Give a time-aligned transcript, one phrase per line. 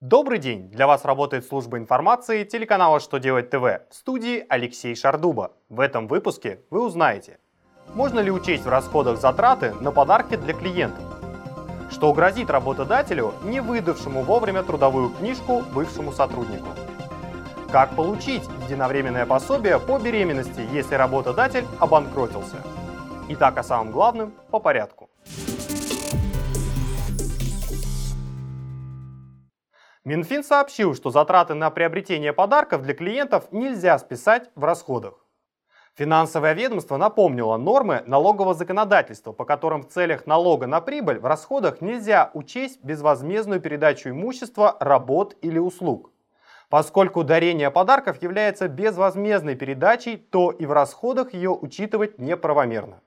[0.00, 0.70] Добрый день!
[0.70, 5.50] Для вас работает служба информации телеканала «Что делать ТВ» в студии Алексей Шардуба.
[5.68, 7.40] В этом выпуске вы узнаете,
[7.94, 11.02] можно ли учесть в расходах затраты на подарки для клиентов,
[11.90, 16.68] что грозит работодателю, не выдавшему вовремя трудовую книжку бывшему сотруднику,
[17.72, 22.62] как получить единовременное пособие по беременности, если работодатель обанкротился.
[23.30, 25.10] Итак, о самом главном по порядку.
[30.08, 35.22] Минфин сообщил, что затраты на приобретение подарков для клиентов нельзя списать в расходах.
[35.96, 41.82] Финансовое ведомство напомнило нормы налогового законодательства, по которым в целях налога на прибыль в расходах
[41.82, 46.10] нельзя учесть безвозмездную передачу имущества, работ или услуг.
[46.70, 53.02] Поскольку дарение подарков является безвозмездной передачей, то и в расходах ее учитывать неправомерно.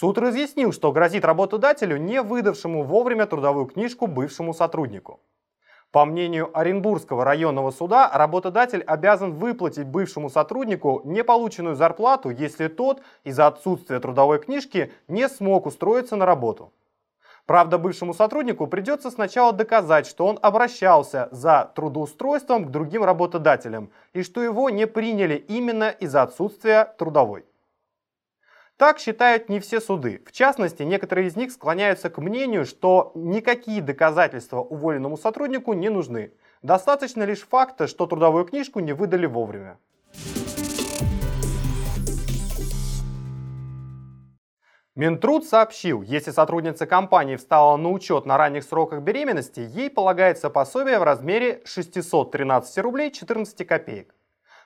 [0.00, 5.20] Суд разъяснил, что грозит работодателю, не выдавшему вовремя трудовую книжку бывшему сотруднику.
[5.92, 13.46] По мнению Оренбургского районного суда, работодатель обязан выплатить бывшему сотруднику неполученную зарплату, если тот из-за
[13.46, 16.72] отсутствия трудовой книжки не смог устроиться на работу.
[17.44, 24.22] Правда, бывшему сотруднику придется сначала доказать, что он обращался за трудоустройством к другим работодателям и
[24.22, 27.44] что его не приняли именно из-за отсутствия трудовой.
[28.80, 30.22] Так считают не все суды.
[30.24, 36.32] В частности, некоторые из них склоняются к мнению, что никакие доказательства уволенному сотруднику не нужны.
[36.62, 39.76] Достаточно лишь факта, что трудовую книжку не выдали вовремя.
[44.94, 50.98] Минтруд сообщил, если сотрудница компании встала на учет на ранних сроках беременности, ей полагается пособие
[50.98, 54.14] в размере 613 рублей 14 копеек.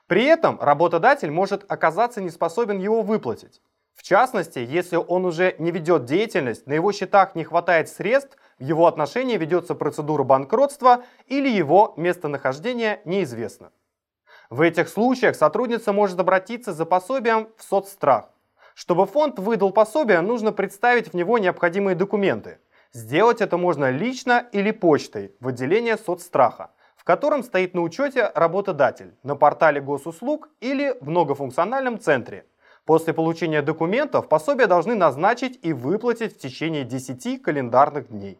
[0.07, 3.59] При этом работодатель может оказаться не способен его выплатить.
[3.95, 8.63] В частности, если он уже не ведет деятельность, на его счетах не хватает средств, в
[8.63, 13.71] его отношении ведется процедура банкротства или его местонахождение неизвестно.
[14.49, 18.29] В этих случаях сотрудница может обратиться за пособием в соцстрах.
[18.75, 22.59] Чтобы фонд выдал пособие, нужно представить в него необходимые документы.
[22.91, 29.15] Сделать это можно лично или почтой в отделение соцстраха, в котором стоит на учете работодатель,
[29.23, 32.45] на портале госуслуг или в многофункциональном центре–
[32.85, 38.39] После получения документов пособие должны назначить и выплатить в течение 10 календарных дней.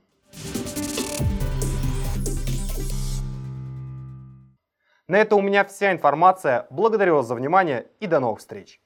[5.08, 6.68] На этом у меня вся информация.
[6.70, 8.80] Благодарю вас за внимание и до новых встреч.